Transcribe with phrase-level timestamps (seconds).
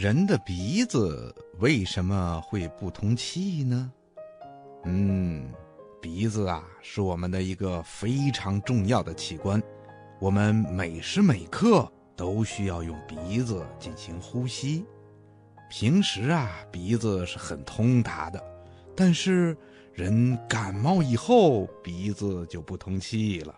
[0.00, 3.92] 人的鼻子为什么会不通气呢？
[4.86, 5.52] 嗯，
[6.00, 9.62] 鼻子啊是我们的一个非常重要的器官，
[10.18, 11.86] 我们每时每刻
[12.16, 14.86] 都需要用鼻子进行呼吸。
[15.68, 18.42] 平时啊，鼻子是很通达的，
[18.96, 19.54] 但是
[19.92, 23.54] 人感冒以后，鼻子就不通气了，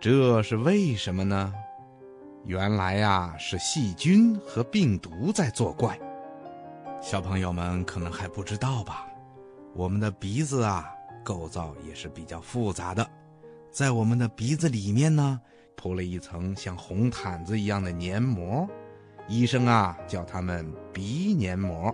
[0.00, 1.54] 这是为什么呢？
[2.46, 5.98] 原来呀，是细菌和病毒在作怪。
[7.02, 9.04] 小朋友们可能还不知道吧？
[9.74, 10.88] 我们的鼻子啊，
[11.24, 13.04] 构造也是比较复杂的。
[13.72, 15.40] 在我们的鼻子里面呢，
[15.74, 18.64] 铺了一层像红毯子一样的黏膜，
[19.26, 21.92] 医生啊叫它们鼻黏膜。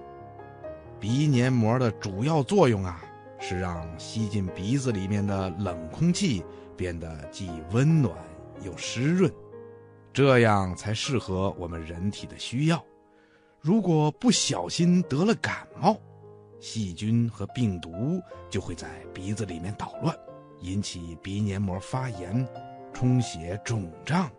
[1.01, 3.03] 鼻黏膜的主要作用啊，
[3.41, 6.45] 是让吸进鼻子里面的冷空气
[6.77, 8.15] 变得既温暖
[8.63, 9.33] 又湿润。
[10.13, 12.85] 这样才适合我们人体的需要。
[13.61, 15.97] 如果不小心得了感冒，
[16.61, 18.21] 细菌和病毒
[18.51, 20.15] 就会在鼻子里面捣乱，
[20.61, 22.47] 引起鼻黏膜发炎、
[22.93, 24.31] 充血、肿胀。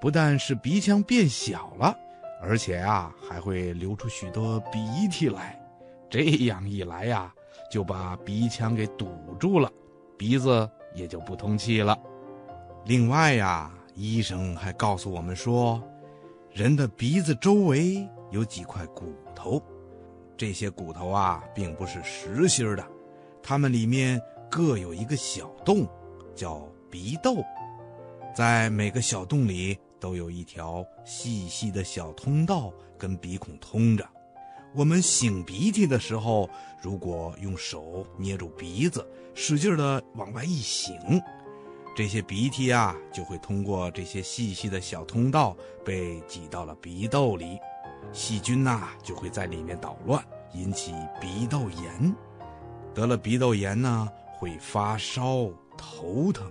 [0.00, 1.94] 不但是鼻腔变小了，
[2.40, 4.78] 而且啊还会流出许多鼻
[5.10, 5.60] 涕来。
[6.08, 7.34] 这样一来呀，
[7.70, 9.70] 就把鼻腔给堵住了，
[10.16, 11.98] 鼻子也就不通气了。
[12.84, 13.70] 另外呀。
[13.94, 15.82] 医生还告诉我们说，
[16.52, 19.62] 人的鼻子周围有几块骨头，
[20.36, 22.86] 这些骨头啊，并不是实心的，
[23.42, 25.86] 它们里面各有一个小洞，
[26.34, 27.44] 叫鼻窦，
[28.34, 34.08] 在每个小洞里都有一条细细的小通道跟鼻孔通着。
[34.72, 36.48] 我们擤鼻涕的时候，
[36.80, 39.04] 如果用手捏住鼻子，
[39.34, 41.20] 使劲的往外一擤。
[41.94, 47.58] 这些鼻涕啊，就会通过这些细细的小通道被挤到了鼻窦里，
[48.12, 50.24] 细菌呐就会在里面捣乱，
[50.54, 52.14] 引起鼻窦炎。
[52.94, 56.50] 得了鼻窦炎呢，会发烧、头疼，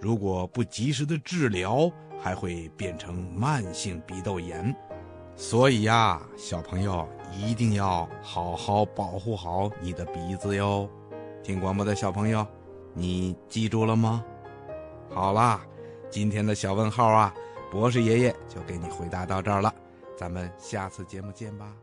[0.00, 4.74] 如果不及时的治疗，还会变成慢性鼻窦炎。
[5.36, 10.88] 所以呀，小朋友一定要好好保护好你的鼻子哟。
[11.42, 12.46] 听广播的小朋友，
[12.94, 14.24] 你记住了吗？
[15.18, 15.60] 好啦，
[16.08, 17.34] 今天的小问号啊，
[17.72, 19.74] 博士爷爷就给你回答到这儿了，
[20.16, 21.74] 咱们下次节目见吧。